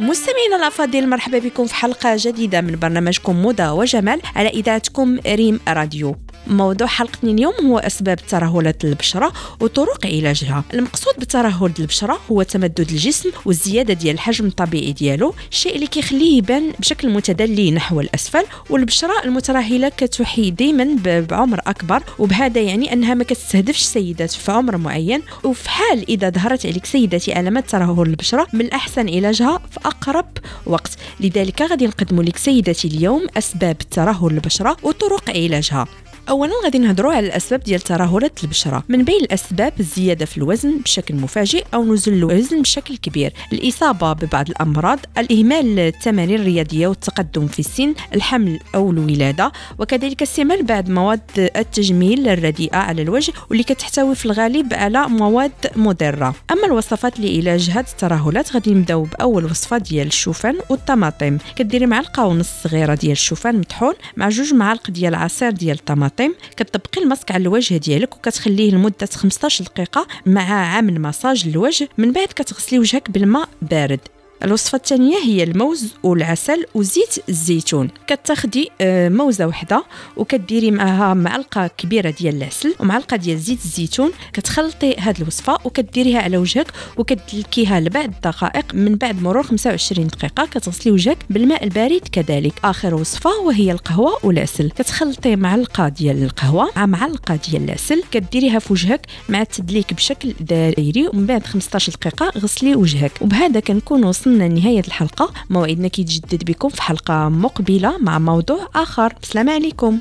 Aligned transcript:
مستمعينا 0.00 0.56
الأفاضل 0.56 1.08
مرحبا 1.08 1.38
بكم 1.38 1.66
في 1.66 1.74
حلقة 1.74 2.16
جديدة 2.18 2.60
من 2.60 2.78
برنامجكم 2.78 3.36
موضة 3.36 3.72
وجمال 3.72 4.20
على 4.36 4.48
إذاعتكم 4.48 5.18
ريم 5.26 5.60
راديو. 5.68 6.16
موضوع 6.46 6.86
حلقتنا 6.86 7.30
اليوم 7.30 7.54
هو 7.66 7.78
أسباب 7.78 8.16
ترهلات 8.16 8.84
البشرة 8.84 9.32
وطرق 9.60 10.06
علاجها. 10.06 10.64
المقصود 10.74 11.14
بترهل 11.18 11.72
البشرة 11.78 12.18
هو 12.30 12.42
تمدد 12.42 12.80
الجسم 12.90 13.30
والزيادة 13.44 13.94
ديال 13.94 14.14
الحجم 14.14 14.46
الطبيعي 14.46 14.92
ديالو 14.92 15.34
الشيء 15.50 15.74
اللي 15.74 15.86
كيخليه 15.86 16.38
يبان 16.38 16.72
بشكل 16.78 17.08
متدلي 17.10 17.70
نحو 17.70 18.00
الأسفل 18.00 18.44
والبشرة 18.70 19.12
المترهلة 19.24 19.88
كتحي 19.88 20.50
دائما 20.50 20.96
بعمر 21.04 21.60
أكبر 21.66 22.02
وبهذا 22.18 22.60
يعني 22.60 22.92
أنها 22.92 23.14
ما 23.14 23.24
كتستهدفش 23.24 23.82
سيدات 23.82 24.30
في 24.30 24.52
عمر 24.52 24.76
معين 24.76 25.22
وفي 25.44 25.70
حال 25.70 26.08
إذا 26.08 26.30
ظهرت 26.30 26.66
عليك 26.66 26.86
سيدتي 26.86 27.32
علامات 27.32 27.70
ترهل 27.70 28.02
البشرة 28.02 28.46
من 28.52 28.60
الاحسن 28.60 29.08
علاجها 29.08 29.60
في 29.70 29.87
أقرب 29.88 30.38
وقت. 30.66 30.90
لذلك 31.20 31.62
غادي 31.62 31.86
نقدم 31.86 32.22
لك 32.22 32.36
سيدتي 32.36 32.88
اليوم 32.88 33.26
أسباب 33.36 33.78
ترهل 33.78 34.30
البشرة 34.30 34.76
وطرق 34.82 35.30
علاجها. 35.30 35.86
اولا 36.30 36.52
غادي 36.64 36.78
نهضروا 36.78 37.12
على 37.12 37.26
الأسباب 37.26 37.60
ديال 37.60 37.80
ترهلات 37.80 38.44
البشرة. 38.44 38.84
من 38.88 39.04
بين 39.04 39.20
الأسباب 39.20 39.72
الزيادة 39.80 40.26
في 40.26 40.36
الوزن 40.38 40.78
بشكل 40.78 41.14
مفاجئ 41.14 41.64
أو 41.74 41.84
نزول 41.84 42.14
الوزن 42.14 42.62
بشكل 42.62 42.96
كبير. 42.96 43.32
الإصابة 43.52 44.12
ببعض 44.12 44.50
الأمراض 44.50 44.98
الإهمال 45.18 45.78
التمارين 45.78 46.40
الرياضية 46.40 46.86
والتقدم 46.86 47.46
في 47.46 47.58
السن 47.58 47.94
الحمل 48.14 48.60
أو 48.74 48.90
الولادة 48.90 49.52
وكذلك 49.78 50.22
استعمال 50.22 50.62
بعض 50.62 50.90
مواد 50.90 51.20
التجميل 51.56 52.28
الرديئة 52.28 52.76
على 52.76 53.02
الوجه 53.02 53.32
واللي 53.50 53.64
كتحتوي 53.64 54.14
في 54.14 54.26
الغالب 54.26 54.74
على 54.74 55.08
مواد 55.08 55.52
مضرة. 55.76 56.34
أما 56.50 56.66
الوصفات 56.66 57.20
لعلاج 57.20 57.70
هذه 57.70 57.86
الترهلات 57.92 58.52
غادي 58.52 58.74
نبدأو 58.74 59.02
بأول 59.02 59.44
وصفة 59.44 59.78
ديال 59.78 60.06
الشوفان 60.06 60.56
والطماطم. 60.70 61.38
كديري 61.56 61.86
معلقة 61.86 62.26
ونص 62.26 62.48
صغيرة 62.64 62.94
ديال 62.94 63.12
الشوفان 63.12 63.58
مطحون 63.58 63.94
مع 64.16 64.28
جوج 64.28 64.54
معالق 64.54 64.90
ديال 64.90 65.14
عصير 65.14 65.50
ديال 65.50 65.76
الطماطم. 65.78 66.17
الطماطم 66.20 66.34
كتطبقي 66.56 67.02
الماسك 67.02 67.30
على 67.30 67.42
الوجه 67.42 67.76
ديالك 67.76 68.16
وكتخليه 68.16 68.70
لمدة 68.70 69.08
15 69.14 69.64
دقيقة 69.64 70.06
مع 70.26 70.76
عمل 70.76 71.00
مساج 71.00 71.48
للوجه 71.48 71.88
من 71.98 72.12
بعد 72.12 72.28
كتغسلي 72.28 72.78
وجهك 72.78 73.10
بالماء 73.10 73.48
بارد. 73.62 74.00
الوصفة 74.44 74.76
الثانية 74.76 75.16
هي 75.24 75.42
الموز 75.42 75.94
والعسل 76.02 76.64
وزيت 76.74 77.28
الزيتون. 77.28 77.88
كتاخدي 78.06 78.70
آه، 78.80 79.08
موزة 79.08 79.46
وحدة 79.46 79.84
وكديري 80.16 80.70
معها 80.70 81.14
معلقة 81.14 81.66
كبيرة 81.66 82.10
ديال 82.10 82.36
العسل 82.36 82.74
ومعلقة 82.80 83.16
ديال 83.16 83.38
زيت 83.38 83.64
الزيتون. 83.64 84.10
كتخلطي 84.32 84.94
هاد 84.98 85.20
الوصفة 85.20 85.58
وكديريها 85.64 86.20
على 86.20 86.36
وجهك 86.36 86.66
وكتدلكيها 86.96 87.80
لبعض 87.80 88.04
الدقائق 88.04 88.74
من 88.74 88.94
بعد 88.94 89.22
مرور 89.22 89.42
25 89.42 90.06
دقيقة. 90.06 90.46
كتغسلي 90.46 90.92
وجهك 90.92 91.18
بالماء 91.30 91.64
البارد 91.64 92.08
كذلك. 92.12 92.52
آخر 92.64 92.94
وصفة 92.94 93.30
وهي 93.30 93.72
القهوة 93.72 94.18
والعسل. 94.22 94.70
كتخلطي 94.70 95.36
معلقة 95.36 95.88
ديال 95.88 96.22
القهوة 96.22 96.70
مع 96.76 96.86
معلقة 96.86 97.38
ديال 97.50 97.64
العسل. 97.64 98.02
كديريها 98.10 98.58
في 98.58 98.72
وجهك 98.72 99.06
مع 99.28 99.40
التدليك 99.42 99.94
بشكل 99.94 100.34
دائري 100.40 101.08
ومن 101.08 101.26
بعد 101.26 101.46
15 101.46 101.92
دقيقة 101.92 102.32
غسلي 102.38 102.74
وجهك. 102.74 103.12
وبهذا 103.20 103.60
كنكون 103.60 104.04
وصلنا 104.04 104.27
وصلنا 104.28 104.44
لنهاية 104.44 104.80
الحلقة. 104.80 105.32
موعدنا 105.50 105.88
كيتجدد 105.88 106.44
بكم 106.44 106.68
في 106.68 106.82
حلقة 106.82 107.28
مقبلة 107.28 107.98
مع 107.98 108.18
موضوع 108.18 108.68
آخر. 108.74 109.12
السلام 109.22 109.50
عليكم. 109.50 109.98